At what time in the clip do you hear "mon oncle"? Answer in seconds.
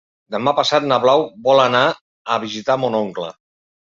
2.85-3.31